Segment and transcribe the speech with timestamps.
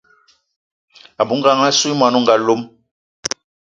[1.21, 2.61] A bou ngang assou y mwani o nga lom.